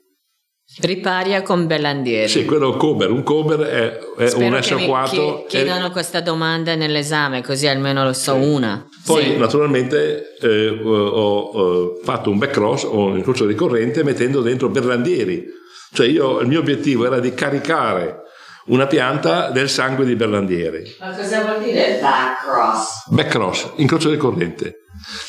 Riparia 0.78 1.42
con 1.42 1.66
Bellandieri. 1.66 2.30
Sì, 2.30 2.46
quello 2.46 2.70
è 2.70 2.74
un 2.74 2.78
cober, 2.78 3.10
un 3.12 3.24
cober 3.24 3.60
è, 3.62 3.98
è 4.18 4.28
Spero 4.28 4.56
un 4.56 4.62
che 4.62 4.76
mi 4.76 4.86
SO4. 4.88 5.10
chie- 5.10 5.28
e- 5.28 5.46
chiedano 5.48 5.90
questa 5.92 6.22
domanda 6.22 6.76
nell'esame, 6.76 7.42
così 7.42 7.68
almeno 7.68 8.04
lo 8.04 8.14
so 8.14 8.36
una. 8.36 8.88
Poi 9.06 9.24
Sì. 9.24 9.38
naturalmente 9.38 10.36
eh, 10.40 10.68
ho, 10.70 11.40
ho 11.40 12.00
fatto 12.04 12.30
un 12.30 12.38
backcross 12.38 12.84
o 12.84 13.06
un 13.08 13.18
incrocio 13.18 13.46
di 13.46 13.56
corrente 13.56 14.04
mettendo 14.04 14.42
dentro 14.42 14.70
Berlandieri. 14.70 15.44
Cioè 15.92 16.08
io, 16.08 16.40
il 16.40 16.48
mio 16.48 16.60
obiettivo 16.60 17.06
era 17.06 17.20
di 17.20 17.34
caricare 17.34 18.22
una 18.68 18.86
pianta 18.86 19.50
del 19.50 19.70
sangue 19.70 20.06
di 20.06 20.16
Berlandieri. 20.16 20.96
Ma 21.00 21.10
cosa 21.16 21.42
vuol 21.42 21.64
dire 21.64 21.98
backcross? 22.00 23.10
Backcross, 23.10 23.72
incrocio 23.78 24.12
di 24.12 24.18
corrente. 24.18 24.76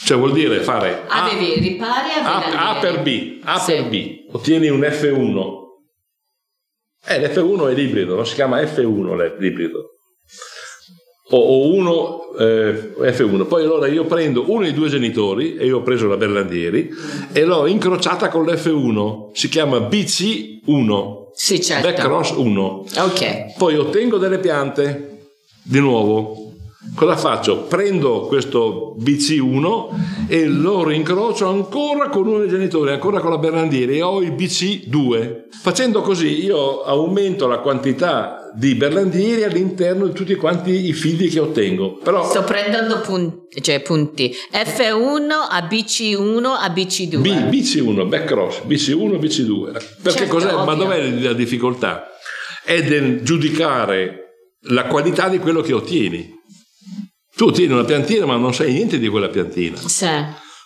Cioè 0.04 0.18
vuol 0.18 0.32
dire 0.32 0.60
fare 0.60 1.04
A, 1.08 1.24
Avevi 1.24 1.58
riparia 1.60 2.22
A-. 2.24 2.70
A 2.76 2.78
per 2.78 3.00
B, 3.02 3.38
A 3.44 3.58
Sì. 3.58 3.72
per 3.72 3.84
B, 3.88 4.19
ottieni 4.32 4.68
un 4.68 4.80
F1. 4.80 5.58
Eh, 7.06 7.20
l'F1 7.20 7.70
è 7.70 7.74
l'ibrido, 7.74 8.14
non 8.14 8.26
si 8.26 8.34
chiama 8.34 8.60
F1 8.60 9.38
l'ibrido. 9.38 9.90
O, 11.32 11.38
o 11.38 11.74
uno 11.74 12.34
eh, 12.38 12.92
F1. 12.98 13.46
Poi 13.46 13.62
allora 13.62 13.86
io 13.86 14.04
prendo 14.04 14.50
uno 14.50 14.62
dei 14.62 14.74
due 14.74 14.88
genitori, 14.88 15.56
e 15.56 15.64
io 15.66 15.78
ho 15.78 15.82
preso 15.82 16.08
la 16.08 16.16
Berlandieri, 16.16 16.90
e 17.32 17.44
l'ho 17.44 17.66
incrociata 17.66 18.28
con 18.28 18.44
l'F1, 18.44 19.30
si 19.32 19.48
chiama 19.48 19.78
BC1, 19.78 21.18
Sì, 21.32 21.60
certo. 21.62 21.88
Backcross 21.88 22.30
1. 22.30 22.84
Ok. 22.98 23.56
Poi 23.56 23.76
ottengo 23.76 24.18
delle 24.18 24.38
piante, 24.38 25.28
di 25.62 25.78
nuovo. 25.78 26.49
Cosa 26.94 27.14
faccio? 27.14 27.64
Prendo 27.64 28.22
questo 28.22 28.96
BC1 28.98 30.28
e 30.28 30.46
lo 30.46 30.82
rincrocio 30.82 31.46
ancora 31.46 32.08
con 32.08 32.26
uno 32.26 32.38
dei 32.38 32.48
genitori, 32.48 32.90
ancora 32.90 33.20
con 33.20 33.30
la 33.30 33.36
Berlandieri 33.36 33.98
e 33.98 34.02
ho 34.02 34.22
il 34.22 34.32
BC2. 34.32 35.48
Facendo 35.50 36.00
così 36.00 36.42
io 36.42 36.82
aumento 36.82 37.46
la 37.46 37.58
quantità 37.58 38.50
di 38.54 38.74
Berlandieri 38.76 39.44
all'interno 39.44 40.06
di 40.06 40.14
tutti 40.14 40.34
quanti 40.36 40.88
i 40.88 40.94
figli 40.94 41.30
che 41.30 41.40
ottengo. 41.40 41.98
Però 41.98 42.24
Sto 42.24 42.44
prendendo 42.44 43.00
punti, 43.02 43.60
cioè 43.60 43.80
punti. 43.80 44.34
F1 44.50 45.30
a 45.50 45.68
BC1 45.70 46.44
a 46.44 46.68
BC2. 46.68 47.20
B, 47.20 47.28
BC1, 47.28 48.08
backcross, 48.08 48.62
BC1, 48.66 49.18
BC2. 49.18 49.72
Perché 50.02 50.18
Certo, 50.20 50.34
cos'è? 50.34 50.52
Ma 50.52 50.74
dov'è 50.74 51.10
la 51.20 51.34
difficoltà? 51.34 52.06
È 52.64 52.80
nel 52.80 53.22
giudicare 53.22 54.48
la 54.64 54.86
qualità 54.86 55.28
di 55.28 55.38
quello 55.38 55.60
che 55.60 55.74
ottieni. 55.74 56.38
Tu 57.40 57.46
ottieni 57.46 57.72
una 57.72 57.84
piantina 57.84 58.26
ma 58.26 58.36
non 58.36 58.52
sai 58.52 58.70
niente 58.70 58.98
di 58.98 59.08
quella 59.08 59.28
piantina. 59.28 59.78
Sì. 59.78 60.06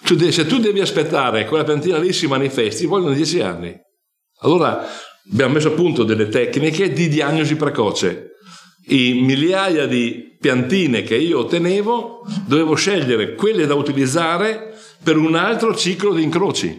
Tu 0.04 0.16
devi- 0.16 0.32
se 0.32 0.44
tu 0.44 0.58
devi 0.58 0.80
aspettare 0.80 1.42
che 1.42 1.48
quella 1.48 1.62
piantina 1.62 1.98
lì 1.98 2.12
si 2.12 2.26
manifesti, 2.26 2.84
vogliono 2.86 3.14
dieci 3.14 3.40
anni. 3.40 3.72
Allora 4.40 4.84
abbiamo 5.30 5.54
messo 5.54 5.68
a 5.68 5.70
punto 5.70 6.02
delle 6.02 6.26
tecniche 6.28 6.92
di 6.92 7.06
diagnosi 7.06 7.54
precoce. 7.54 8.30
I 8.88 9.20
migliaia 9.22 9.86
di 9.86 10.36
piantine 10.40 11.04
che 11.04 11.14
io 11.14 11.38
ottenevo, 11.38 12.22
dovevo 12.44 12.74
scegliere 12.74 13.36
quelle 13.36 13.66
da 13.66 13.74
utilizzare 13.74 14.74
per 15.00 15.16
un 15.16 15.36
altro 15.36 15.76
ciclo 15.76 16.12
di 16.12 16.24
incroci. 16.24 16.76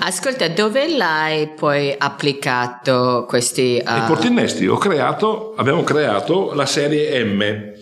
Ascolta, 0.00 0.48
dove 0.48 0.94
l'hai 0.94 1.54
poi 1.54 1.94
applicato 1.96 3.24
questi... 3.26 3.76
I 3.76 3.82
uh, 3.86 4.06
portinnesti 4.06 4.66
ho 4.66 4.76
creato, 4.76 5.54
abbiamo 5.56 5.82
creato 5.82 6.52
la 6.52 6.66
serie 6.66 7.24
M. 7.24 7.78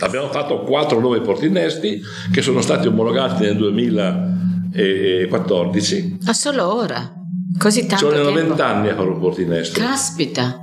Abbiamo 0.00 0.30
fatto 0.30 0.60
quattro 0.62 0.98
nuovi 1.00 1.20
portinnesti 1.20 2.00
che 2.32 2.42
sono 2.42 2.60
stati 2.60 2.88
omologati 2.88 3.42
nel 3.44 3.56
2014. 3.56 6.18
ah, 6.26 6.32
solo 6.32 6.74
ora? 6.74 7.14
Così 7.58 7.80
tanto 7.86 7.96
Ci 7.96 8.04
vogliono 8.04 8.32
tempo? 8.32 8.54
20 8.54 8.62
anni 8.62 8.88
a 8.88 8.94
fare 8.94 9.08
un 9.08 9.18
portinnesto. 9.20 9.78
Caspita. 9.80 10.58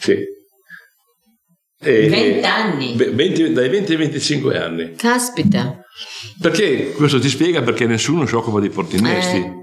Sì. 0.00 0.16
E- 1.80 2.08
20 2.08 2.46
anni? 2.46 2.94
Ve- 2.96 3.10
20 3.10 3.52
dai 3.52 3.68
20 3.68 3.92
ai 3.92 3.98
25 3.98 4.58
anni. 4.58 4.92
Caspita. 4.94 5.80
Perché 6.40 6.92
questo 6.92 7.18
ti 7.20 7.28
spiega 7.28 7.62
perché 7.62 7.86
nessuno 7.86 8.24
si 8.26 8.34
occupa 8.34 8.60
di 8.60 8.70
portinnesti. 8.70 9.36
Eh, 9.38 9.62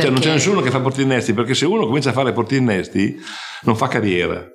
Cioè 0.00 0.10
non 0.10 0.20
c'è 0.20 0.32
nessuno 0.32 0.60
che 0.60 0.70
fa 0.70 0.80
portinnesti, 0.80 1.32
perché 1.34 1.54
se 1.54 1.66
uno 1.66 1.86
comincia 1.86 2.10
a 2.10 2.14
fare 2.14 2.32
portinnesti 2.32 3.16
non 3.62 3.76
fa 3.76 3.88
carriera. 3.88 4.46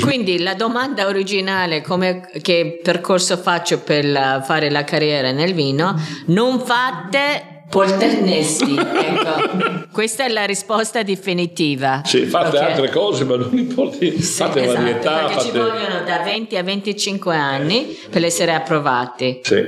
Quindi 0.00 0.38
la 0.40 0.54
domanda 0.54 1.06
originale, 1.06 1.82
come 1.82 2.28
che 2.42 2.80
percorso 2.82 3.36
faccio 3.36 3.80
per 3.80 4.04
la- 4.04 4.42
fare 4.44 4.70
la 4.70 4.84
carriera 4.84 5.30
nel 5.32 5.52
vino, 5.54 5.94
non 6.26 6.60
fate 6.60 7.64
porternesti. 7.68 8.76
ecco. 8.78 9.86
Questa 9.92 10.24
è 10.24 10.28
la 10.28 10.44
risposta 10.44 11.02
definitiva. 11.02 12.02
Sì, 12.04 12.24
fate 12.26 12.56
Ok. 12.58 12.62
altre 12.62 12.90
cose, 12.90 13.24
ma 13.24 13.36
non 13.36 13.50
importa, 13.56 13.96
Sì, 13.98 14.10
fate 14.12 14.62
esatto, 14.62 14.78
varietà, 14.80 15.24
perché 15.26 15.40
ci 15.40 15.46
fate... 15.48 15.58
vogliono 15.58 16.02
da 16.04 16.18
20 16.24 16.56
a 16.56 16.62
25 16.62 17.34
anni 17.36 17.98
per 18.10 18.24
essere 18.24 18.52
approvati. 18.54 19.40
Sì. 19.42 19.62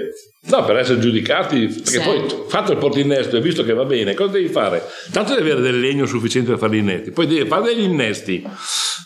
No, 0.47 0.63
per 0.65 0.77
essere 0.77 0.99
giudicati, 1.01 1.67
perché 1.69 1.91
Sì. 1.91 2.01
poi 2.01 2.25
fatto 2.49 2.73
il 2.73 2.79
portinnesto 2.79 3.37
e 3.37 3.41
visto 3.41 3.65
che 3.65 3.73
va 3.73 3.85
bene, 3.87 4.13
cosa 4.15 4.33
devi 4.33 4.49
fare? 4.49 4.83
Tanto 5.11 5.35
devi 5.35 5.49
avere 5.51 5.63
del 5.63 5.81
legno 5.81 6.05
sufficiente 6.05 6.51
per 6.51 6.59
fare 6.59 6.75
gli 6.77 6.81
innesti, 6.81 7.11
poi 7.13 7.27
devi 7.27 7.49
fare 7.49 7.63
degli 7.75 7.83
innesti. 7.85 8.47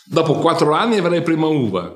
Dopo 0.05 0.33
quattro 0.35 0.73
anni 0.73 0.97
avrai 0.97 1.21
prima 1.21 1.47
uva, 1.47 1.93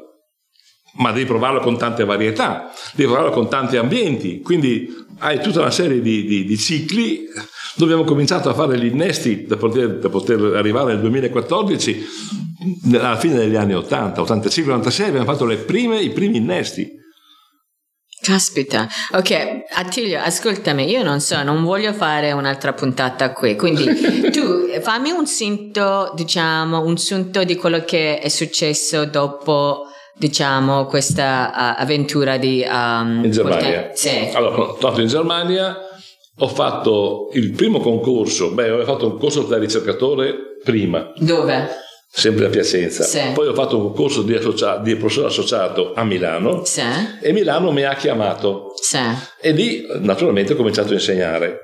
ma 0.95 1.11
devi 1.11 1.25
provarlo 1.25 1.59
con 1.59 1.77
tante 1.77 2.05
varietà, 2.05 2.71
devi 2.93 3.09
provarlo 3.11 3.33
con 3.33 3.49
tanti 3.49 3.75
ambienti, 3.75 4.39
quindi 4.41 4.87
hai 5.19 5.41
tutta 5.41 5.59
una 5.59 5.71
serie 5.71 5.99
di, 6.01 6.23
di- 6.23 6.45
di 6.45 6.57
cicli. 6.57 7.25
Noi 7.75 7.89
abbiamo 7.89 8.03
cominciato 8.05 8.49
a 8.49 8.53
fare 8.53 8.77
gli 8.79 8.85
innesti 8.85 9.45
da 9.45 9.57
poter, 9.57 9.97
da 9.97 10.07
poter 10.07 10.39
arrivare 10.55 10.93
nel 10.93 11.01
2014, 11.01 12.05
alla 12.93 13.17
fine 13.17 13.35
degli 13.35 13.55
anni 13.55 13.73
80, 13.73 14.21
85-86 14.21 15.07
abbiamo 15.07 15.25
fatto 15.25 15.45
le 15.45 15.57
prime, 15.57 15.99
i 15.99 16.11
primi 16.11 16.37
innesti. 16.37 17.01
Caspita, 18.23 18.87
ok, 19.11 19.65
Attilio, 19.73 20.17
ascoltami, 20.21 20.89
io 20.89 21.03
non 21.03 21.19
so, 21.19 21.43
non 21.43 21.61
voglio 21.65 21.91
fare 21.91 22.31
un'altra 22.31 22.71
puntata 22.71 23.33
qui, 23.33 23.57
quindi 23.57 23.83
tu 24.31 24.69
fammi 24.79 25.11
un 25.11 25.27
sunto, 25.27 26.13
diciamo, 26.15 26.79
un 26.85 26.97
sunto 26.97 27.43
di 27.43 27.57
quello 27.57 27.83
che 27.83 28.19
è 28.19 28.29
successo 28.29 29.03
dopo, 29.03 29.87
diciamo, 30.15 30.85
questa 30.85 31.51
uh, 31.77 31.81
avventura 31.81 32.37
di... 32.37 32.65
Um, 32.65 33.25
in 33.25 33.31
Germania. 33.31 33.91
Sì. 33.93 34.31
Allora, 34.33 34.55
sono 34.55 34.75
stato 34.77 35.01
in 35.01 35.07
Germania 35.07 35.77
ho 36.37 36.47
fatto 36.47 37.29
il 37.33 37.51
primo 37.51 37.79
concorso, 37.79 38.51
beh, 38.51 38.71
ho 38.71 38.83
fatto 38.85 39.05
un 39.05 39.17
corso 39.19 39.43
da 39.43 39.57
ricercatore 39.57 40.33
prima, 40.63 41.11
Dove? 41.17 41.69
Sempre 42.15 42.45
a 42.45 42.49
Piacenza. 42.49 43.03
Sì. 43.03 43.19
Poi 43.33 43.47
ho 43.47 43.53
fatto 43.55 43.77
un 43.77 43.91
corso 43.93 44.21
di, 44.21 44.35
associa- 44.35 44.77
di 44.77 44.95
professore 44.95 45.27
associato 45.27 45.93
a 45.95 46.03
Milano 46.03 46.63
Sì. 46.63 46.81
e 47.21 47.31
Milano 47.33 47.71
mi 47.71 47.83
ha 47.83 47.95
chiamato 47.95 48.71
Sì. 48.79 48.99
e 49.41 49.51
lì 49.51 49.85
naturalmente 49.99 50.53
ho 50.53 50.55
cominciato 50.55 50.89
a 50.91 50.93
insegnare. 50.93 51.59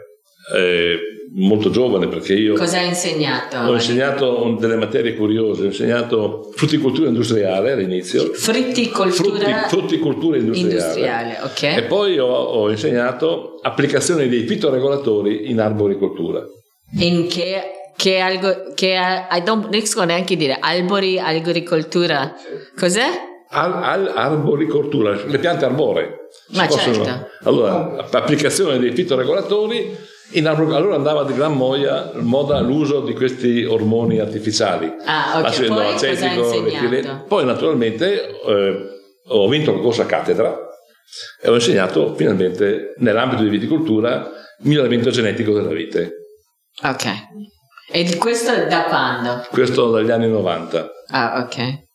Eh, 0.55 0.97
molto 1.35 1.69
giovane 1.69 2.07
perché 2.07 2.33
io 2.33 2.55
Cosa 2.55 2.79
hai 2.79 2.87
insegnato? 2.87 3.57
ho 3.57 3.73
insegnato 3.75 4.57
delle 4.59 4.77
materie 4.77 5.13
curiose, 5.13 5.61
ho 5.61 5.65
insegnato 5.65 6.49
frutticoltura 6.55 7.07
industriale 7.09 7.73
all'inizio, 7.73 8.33
Frutticoltura 8.33 9.37
frutti, 9.37 9.69
frutticoltura 9.75 10.37
industriale. 10.37 10.73
industriale, 10.73 11.39
ok. 11.43 11.77
E 11.77 11.83
poi 11.83 12.17
ho, 12.17 12.25
ho 12.27 12.71
insegnato 12.71 13.59
applicazione 13.61 14.27
dei 14.27 14.47
fitoregolatori 14.47 15.51
in 15.51 15.59
arboricoltura. 15.59 16.43
In 16.97 17.27
che, 17.27 17.78
che, 17.95 18.19
algo, 18.19 18.73
che 18.73 18.95
I 19.31 19.43
don't 19.43 19.67
riesco 19.69 20.03
neanche 20.03 20.33
a 20.33 20.37
dire 20.37 20.57
albori, 20.59 21.19
agricoltura. 21.19 22.33
Cos'è? 22.77 23.07
Al, 23.51 23.73
al- 23.83 24.13
arboricoltura, 24.15 25.25
le 25.25 25.37
piante 25.39 25.65
arboree. 25.65 26.27
Si 26.49 26.57
Ma 26.57 26.67
certo. 26.67 27.27
Allora, 27.43 28.07
applicazione 28.11 28.77
dei 28.77 28.91
fitoregolatori. 28.91 30.17
In 30.33 30.45
arbor- 30.47 30.75
allora 30.75 30.93
andava 30.93 31.23
di 31.23 31.33
gran 31.33 31.53
moia 31.57 32.11
moda 32.13 32.59
l'uso 32.59 32.99
di 33.01 33.13
questi 33.15 33.63
ormoni 33.63 34.19
artificiali. 34.19 34.85
Ah, 35.03 35.39
ok. 35.39 35.45
Acido 35.45 35.73
Poi 35.73 35.93
acetico, 35.93 36.61
metilene. 36.61 37.23
Poi 37.27 37.45
naturalmente 37.45 38.39
eh, 38.45 38.89
ho 39.27 39.47
vinto 39.47 39.73
il 39.73 39.81
corso 39.81 40.03
a 40.03 40.05
cattedra 40.05 40.55
e 41.41 41.49
ho 41.49 41.55
insegnato 41.55 42.13
finalmente 42.13 42.93
nell'ambito 42.97 43.41
di 43.41 43.49
viticoltura 43.49 44.29
miglioramento 44.59 45.09
genetico 45.09 45.51
della 45.53 45.71
vite. 45.71 46.11
Ok. 46.83 47.05
E 47.91 48.17
questo 48.17 48.51
da 48.67 48.83
quando? 48.83 49.45
Questo 49.49 49.89
dagli 49.89 50.11
anni 50.11 50.29
90. 50.29 50.89
Ah, 51.07 51.43
ok. 51.43 51.87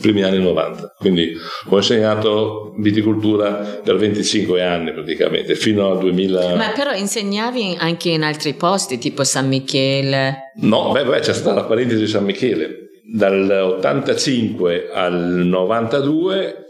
primi 0.00 0.22
anni 0.22 0.38
90. 0.42 0.94
Quindi 0.98 1.32
ho 1.68 1.76
insegnato 1.76 2.74
viticoltura 2.78 3.80
per 3.82 3.96
25 3.96 4.62
anni 4.62 4.92
praticamente, 4.92 5.54
fino 5.54 5.90
al 5.90 5.98
2000. 5.98 6.56
Ma 6.56 6.70
però 6.70 6.92
insegnavi 6.92 7.76
anche 7.78 8.10
in 8.10 8.22
altri 8.22 8.54
posti, 8.54 8.98
tipo 8.98 9.24
San 9.24 9.48
Michele. 9.48 10.52
No, 10.60 10.92
beh, 10.92 11.04
beh, 11.04 11.20
c'è 11.20 11.32
stata 11.32 11.54
la 11.60 11.64
parentesi 11.64 12.00
di 12.00 12.08
San 12.08 12.24
Michele. 12.24 12.82
Dal 13.12 13.50
85 13.50 14.90
al 14.92 15.14
92 15.14 16.63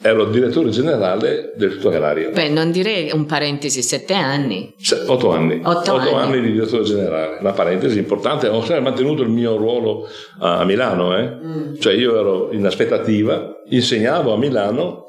ero 0.00 0.26
direttore 0.26 0.70
generale 0.70 1.54
dell'Istituto 1.56 1.94
Agrario. 1.94 2.30
Beh, 2.30 2.48
non 2.48 2.70
direi 2.70 3.10
un 3.12 3.26
parentesi, 3.26 3.82
sette 3.82 4.14
anni. 4.14 4.72
Cioè, 4.80 5.02
otto 5.06 5.32
anni. 5.32 5.60
Otto 5.62 5.96
anni. 6.14 6.40
di 6.40 6.52
direttore 6.52 6.84
generale. 6.84 7.38
Una 7.40 7.52
parentesi 7.52 7.98
importante. 7.98 8.46
Ho 8.46 8.60
sempre 8.60 8.80
mantenuto 8.80 9.22
il 9.22 9.28
mio 9.28 9.56
ruolo 9.56 10.06
a 10.40 10.58
a 10.58 10.64
Milano. 10.64 11.16
eh. 11.16 11.28
Mm. 11.28 11.74
Cioè 11.78 11.94
io 11.94 12.16
ero 12.18 12.52
in 12.52 12.64
aspettativa, 12.64 13.60
insegnavo 13.68 14.32
a 14.32 14.36
Milano. 14.36 15.06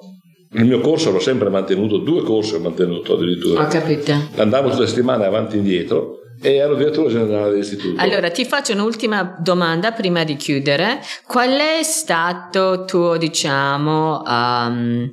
Il 0.54 0.66
mio 0.66 0.80
corso 0.80 1.12
l'ho 1.12 1.20
sempre 1.20 1.50
mantenuto, 1.50 1.98
due 1.98 2.24
corsi 2.24 2.56
ho 2.56 2.60
mantenuto 2.60 3.14
addirittura. 3.14 3.64
Ho 3.64 3.68
capito. 3.68 4.14
Andavo 4.38 4.70
tutte 4.70 4.82
le 4.82 4.88
settimane 4.88 5.26
avanti 5.26 5.56
e 5.56 5.60
indietro 5.60 6.18
e 6.42 6.56
ero 6.56 6.76
direttore 6.76 7.10
generale 7.10 7.52
dell'istituto. 7.52 8.02
Allora, 8.02 8.30
ti 8.32 8.46
faccio 8.46 8.74
un'ultima 8.74 9.38
domanda 9.42 9.92
prima 9.92 10.24
di 10.24 10.36
chiudere. 10.36 11.00
Qual 11.28 11.50
è 11.50 11.84
stato 11.84 12.86
tuo, 12.86 13.18
diciamo, 13.18 14.22
um, 14.26 15.10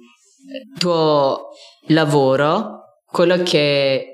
tuo 0.78 1.48
lavoro, 1.88 3.00
quello 3.06 3.42
che 3.42 4.12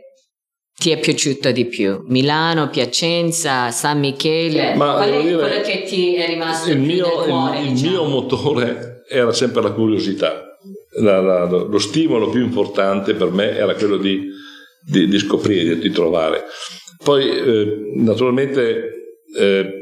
ti 0.75 0.90
è 0.90 0.99
piaciuto 0.99 1.50
di 1.52 1.66
più? 1.66 2.02
Milano, 2.07 2.69
Piacenza, 2.71 3.71
San 3.71 3.99
Michele? 3.99 4.75
Ma 4.75 4.95
Qual 4.95 5.09
è 5.11 5.21
quello 5.21 5.61
che 5.62 5.83
ti 5.87 6.14
è 6.14 6.26
rimasto 6.26 6.71
il 6.71 6.78
mio, 6.78 7.07
nel 7.07 7.28
cuore? 7.28 7.59
il- 7.61 7.66
il 7.66 7.73
diciamo? 7.73 7.90
mio 7.90 8.04
motore 8.09 9.02
era 9.09 9.33
sempre 9.33 9.62
la 9.62 9.73
curiosità. 9.73 10.47
La- 11.00 11.21
la- 11.21 11.45
lo 11.47 11.78
stimolo 11.78 12.28
più 12.28 12.42
importante 12.42 13.14
per 13.14 13.31
me 13.31 13.57
era 13.57 13.75
quello 13.75 13.96
di, 13.96 14.29
di- 14.85 15.07
di 15.09 15.18
scoprire, 15.18 15.79
di 15.79 15.90
trovare. 15.90 16.44
Poi, 17.02 17.28
eh, 17.28 17.92
naturalmente, 17.96 19.16
eh, 19.38 19.72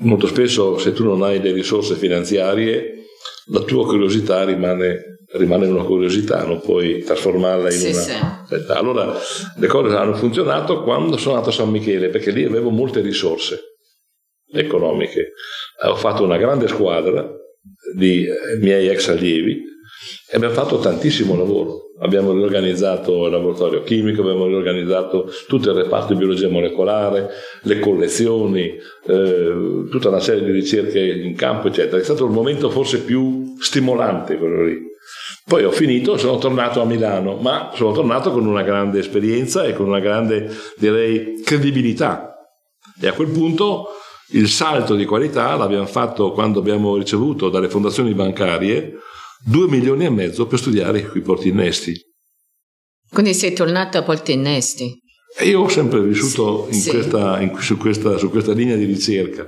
molto 0.00 0.26
spesso 0.26 0.78
se 0.78 0.92
tu 0.92 1.04
non 1.04 1.22
hai 1.22 1.40
le 1.40 1.52
risorse 1.52 1.94
finanziarie, 1.94 3.04
la 3.46 3.60
tua 3.60 3.86
curiosità 3.86 4.44
rimane, 4.44 5.26
rimane 5.32 5.66
una 5.66 5.84
curiosità, 5.84 6.44
non 6.44 6.60
puoi 6.60 7.02
trasformarla 7.02 7.72
in 7.72 7.78
Sì, 7.78 7.90
una... 7.90 8.44
sì. 8.48 8.54
Allora, 8.68 9.14
le 9.56 9.66
cose 9.66 9.94
hanno 9.94 10.14
funzionato 10.14 10.82
quando 10.82 11.16
sono 11.16 11.34
andato 11.34 11.50
a 11.50 11.54
San 11.54 11.70
Michele, 11.70 12.08
perché 12.08 12.30
lì 12.30 12.44
avevo 12.44 12.70
molte 12.70 13.00
risorse 13.00 13.76
economiche. 14.52 15.32
Ho 15.84 15.96
fatto 15.96 16.22
una 16.24 16.36
grande 16.36 16.68
squadra 16.68 17.28
di 17.94 18.26
eh, 18.26 18.58
miei 18.60 18.88
ex 18.88 19.08
allievi 19.08 19.62
e 20.30 20.36
abbiamo 20.36 20.54
fatto 20.54 20.78
tantissimo 20.78 21.36
lavoro. 21.36 21.85
Abbiamo 21.98 22.32
riorganizzato 22.32 23.24
il 23.24 23.32
laboratorio 23.32 23.82
chimico, 23.82 24.20
abbiamo 24.20 24.46
riorganizzato 24.46 25.30
tutto 25.48 25.70
il 25.70 25.76
reparto 25.76 26.12
di 26.12 26.18
biologia 26.18 26.48
molecolare, 26.48 27.30
le 27.62 27.78
collezioni, 27.78 28.76
eh, 29.06 29.86
tutta 29.90 30.08
una 30.08 30.20
serie 30.20 30.44
di 30.44 30.52
ricerche 30.52 31.00
in 31.00 31.34
campo, 31.34 31.68
eccetera. 31.68 31.98
È 31.98 32.04
stato 32.04 32.26
il 32.26 32.32
momento 32.32 32.68
forse 32.68 33.00
più 33.00 33.54
stimolante 33.58 34.36
quello 34.36 34.64
lì. 34.64 34.78
Poi 35.46 35.64
ho 35.64 35.70
finito, 35.70 36.18
sono 36.18 36.38
tornato 36.38 36.82
a 36.82 36.84
Milano, 36.84 37.36
ma 37.36 37.70
sono 37.72 37.92
tornato 37.92 38.30
con 38.30 38.44
una 38.44 38.62
grande 38.62 38.98
esperienza 38.98 39.64
e 39.64 39.72
con 39.72 39.86
una 39.86 40.00
grande, 40.00 40.50
direi, 40.76 41.40
credibilità. 41.42 42.34
E 43.00 43.06
a 43.06 43.12
quel 43.12 43.28
punto 43.28 43.88
il 44.30 44.48
salto 44.48 44.96
di 44.96 45.04
qualità 45.04 45.54
l'abbiamo 45.54 45.86
fatto 45.86 46.32
quando 46.32 46.58
abbiamo 46.58 46.96
ricevuto 46.96 47.48
dalle 47.48 47.68
fondazioni 47.68 48.12
bancarie 48.12 48.96
2 49.44 49.68
milioni 49.68 50.04
e 50.04 50.10
mezzo 50.10 50.46
per 50.46 50.58
studiare 50.58 51.10
i 51.14 51.20
porti 51.20 51.48
innesti. 51.48 51.94
Quindi 53.10 53.34
sei 53.34 53.52
tornato 53.52 53.98
a 53.98 54.02
Porti 54.02 54.32
Innesti. 54.32 54.98
E 55.38 55.48
io 55.48 55.60
ho 55.62 55.68
sempre 55.68 56.00
vissuto 56.02 56.66
in 56.70 56.80
Sì. 56.80 56.90
questa- 56.90 57.40
in- 57.40 57.56
su, 57.60 57.76
questa, 57.76 58.16
su 58.18 58.30
questa 58.30 58.52
linea 58.52 58.76
di 58.76 58.84
ricerca. 58.84 59.46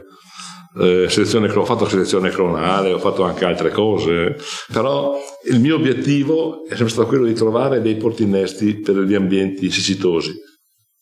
Eh, 0.80 1.06
ho 1.06 1.64
fatto 1.64 1.88
selezione 1.88 2.30
clonale, 2.30 2.92
ho 2.92 2.98
fatto 2.98 3.24
anche 3.24 3.44
altre 3.44 3.70
cose, 3.70 4.36
però 4.72 5.18
il 5.50 5.58
mio 5.60 5.74
obiettivo 5.74 6.64
è 6.66 6.74
sempre 6.74 6.90
stato 6.90 7.08
quello 7.08 7.24
di 7.24 7.32
trovare 7.34 7.80
dei 7.80 7.96
porti 7.96 8.22
innesti 8.22 8.78
per 8.80 8.96
gli 8.98 9.14
ambienti 9.14 9.70
siccitosi, 9.70 10.32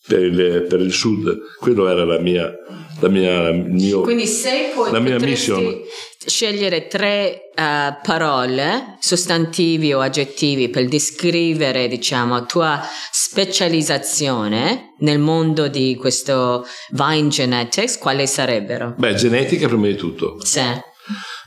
per 0.06 0.22
il, 0.22 0.66
per 0.68 0.80
il 0.80 0.92
sud. 0.92 1.36
Quello 1.58 1.88
era 1.88 2.04
la 2.04 2.18
mia, 2.18 2.52
la 3.00 3.08
mia, 3.08 3.48
il 3.48 3.64
mio, 3.68 4.00
Quindi 4.02 4.26
se 4.26 4.72
poi 4.74 4.90
la 4.92 5.00
mia 5.00 5.18
mission. 5.18 5.80
scegliere 6.24 6.86
tre 6.86 7.50
eh, 7.54 7.96
parole, 8.02 8.96
sostantivi 9.00 9.92
o 9.92 10.00
aggettivi 10.00 10.68
per 10.68 10.86
descrivere, 10.86 11.88
diciamo, 11.88 12.46
tua 12.46 12.80
specializzazione 13.10 14.94
nel 15.00 15.18
mondo 15.18 15.68
di 15.68 15.96
questo 15.96 16.64
vine 16.90 17.28
genetics, 17.28 17.98
quali 17.98 18.26
sarebbero? 18.26 18.94
Beh, 18.96 19.14
genetica 19.14 19.66
prima 19.66 19.86
di 19.86 19.96
tutto. 19.96 20.38
Sì. 20.44 20.60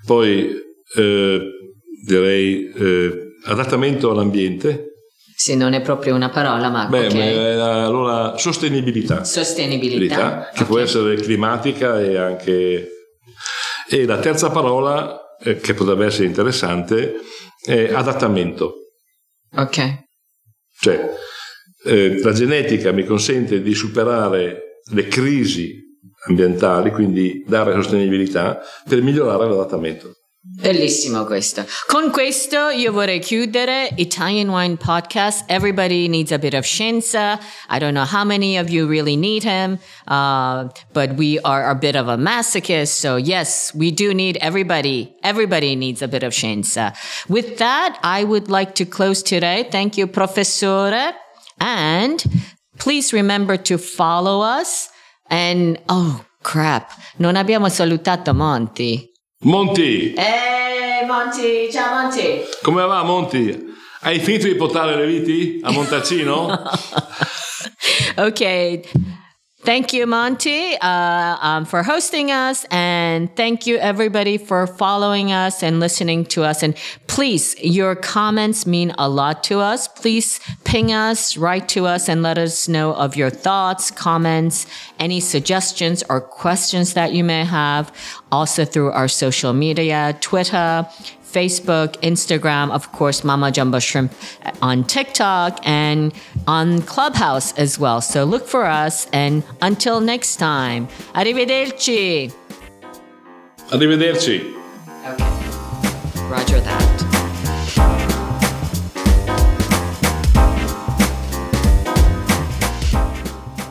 Poi 0.05 0.49
eh, 0.95 1.41
direi 2.05 2.71
eh, 2.75 3.11
adattamento 3.45 4.11
all'ambiente. 4.11 4.88
Sì, 5.41 5.55
non 5.55 5.71
è 5.71 5.79
proprio 5.79 6.15
una 6.15 6.27
parola, 6.29 6.67
ma 6.69 6.87
Beh, 6.87 7.05
ok. 7.05 7.13
ma, 7.13 7.85
allora 7.85 8.37
sostenibilità. 8.37 9.23
Sostenibilità. 9.23 10.49
Che 10.53 10.63
Ok. 10.63 10.67
può 10.67 10.79
essere 10.79 11.15
climatica 11.15 11.97
e 12.01 12.17
anche... 12.17 12.89
E 13.89 14.05
la 14.05 14.19
terza 14.19 14.49
parola, 14.49 15.17
eh, 15.41 15.55
che 15.55 15.73
potrebbe 15.75 16.07
essere 16.07 16.25
interessante, 16.25 17.13
è 17.63 17.93
adattamento. 17.93 18.73
Ok. 19.55 20.03
Cioè, 20.77 21.09
eh, 21.85 22.19
la 22.21 22.33
genetica 22.33 22.91
mi 22.91 23.05
consente 23.05 23.61
di 23.61 23.73
superare 23.73 24.81
le 24.91 25.07
crisi 25.07 25.73
ambientali, 26.27 26.91
quindi 26.91 27.45
dare 27.47 27.71
sostenibilità 27.75 28.59
per 28.89 29.01
migliorare 29.01 29.47
l'adattamento. 29.47 30.15
Bellissimo 30.41 31.25
questo. 31.25 31.65
Con 31.87 32.11
questo 32.11 32.69
io 32.69 32.93
vorrei 32.93 33.19
chiudere 33.19 33.91
Italian 33.97 34.47
Wine 34.49 34.77
Podcast. 34.77 35.43
Everybody 35.51 36.07
needs 36.07 36.31
a 36.31 36.39
bit 36.39 36.53
of 36.53 36.63
scienza. 36.65 37.37
I 37.69 37.77
don't 37.77 37.93
know 37.93 38.05
how 38.05 38.23
many 38.23 38.57
of 38.57 38.69
you 38.69 38.87
really 38.87 39.17
need 39.17 39.43
him, 39.43 39.79
uh, 40.07 40.69
but 40.93 41.17
we 41.17 41.39
are 41.43 41.69
a 41.69 41.75
bit 41.75 41.97
of 41.97 42.07
a 42.07 42.15
masochist. 42.15 42.99
So 42.99 43.17
yes, 43.17 43.73
we 43.75 43.91
do 43.91 44.13
need 44.13 44.37
everybody. 44.39 45.13
Everybody 45.23 45.75
needs 45.75 46.01
a 46.01 46.07
bit 46.07 46.23
of 46.23 46.33
scienza. 46.33 46.93
With 47.27 47.57
that, 47.57 47.99
I 48.01 48.23
would 48.23 48.49
like 48.49 48.75
to 48.75 48.85
close 48.85 49.21
today. 49.21 49.67
Thank 49.69 49.97
you, 49.97 50.07
Professore. 50.07 51.13
And 51.59 52.23
please 52.77 53.11
remember 53.11 53.57
to 53.57 53.77
follow 53.77 54.39
us. 54.39 54.87
And 55.29 55.77
oh 55.89 56.23
crap, 56.41 56.91
non 57.17 57.35
abbiamo 57.35 57.67
salutato 57.67 58.33
Monty. 58.33 59.08
Monti, 59.43 60.13
Ehi 60.17 61.05
Monti, 61.05 61.71
ciao 61.71 62.01
Monti! 62.01 62.41
come 62.61 62.85
va 62.85 63.03
Monti? 63.03 63.73
Hai 64.01 64.19
finito 64.19 64.47
di 64.47 64.55
portare 64.55 64.97
le 64.97 65.05
viti 65.05 65.61
a 65.63 65.71
Montalcino? 65.71 66.61
okay. 68.19 68.81
Thank 69.61 69.91
you, 69.91 70.07
Monty, 70.07 70.77
uh, 70.77 71.37
um, 71.41 71.65
for 71.65 71.83
hosting 71.83 72.31
us. 72.31 72.65
And 72.71 73.35
thank 73.35 73.67
you, 73.67 73.75
everybody, 73.77 74.37
for 74.37 74.65
following 74.65 75.33
us 75.33 75.61
and 75.61 75.81
listening 75.81 76.23
to 76.27 76.43
us. 76.43 76.63
And 76.63 76.75
please, 77.07 77.59
your 77.59 77.93
comments 77.93 78.65
mean 78.65 78.95
a 78.97 79.09
lot 79.09 79.43
to 79.45 79.59
us. 79.59 79.89
Please 79.89 80.39
ping 80.63 80.93
us, 80.93 81.35
write 81.35 81.67
to 81.69 81.87
us, 81.87 82.07
and 82.07 82.23
let 82.23 82.37
us 82.37 82.69
know 82.69 82.93
of 82.93 83.17
your 83.17 83.29
thoughts, 83.29 83.91
comments, 83.91 84.65
any 84.97 85.19
suggestions 85.19 86.03
or 86.09 86.21
questions 86.21 86.93
that 86.93 87.11
you 87.11 87.25
may 87.25 87.43
have. 87.43 87.93
Also 88.31 88.63
through 88.63 88.91
our 88.91 89.09
social 89.09 89.51
media, 89.51 90.17
Twitter, 90.21 90.87
Facebook, 91.31 91.93
Instagram, 92.01 92.71
of 92.71 92.91
course, 92.91 93.23
Mama 93.23 93.51
Jumbo 93.51 93.79
Shrimp 93.79 94.11
uh, 94.45 94.51
on 94.61 94.83
TikTok 94.83 95.59
and 95.63 96.13
on 96.47 96.81
Clubhouse 96.83 97.53
as 97.57 97.77
well. 97.77 98.01
So 98.01 98.23
look 98.23 98.47
for 98.47 98.65
us. 98.65 99.07
And 99.13 99.43
until 99.61 100.01
next 100.01 100.37
time, 100.37 100.87
arrivederci. 101.13 102.33
Arrivederci. 103.69 104.55
Okay. 105.05 106.29
Roger 106.29 106.59
that. 106.61 107.09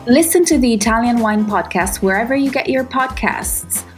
Listen 0.07 0.43
to 0.45 0.57
the 0.57 0.73
Italian 0.73 1.19
Wine 1.19 1.45
Podcast 1.45 2.01
wherever 2.01 2.35
you 2.35 2.49
get 2.49 2.67
your 2.67 2.83
podcasts. 2.83 3.85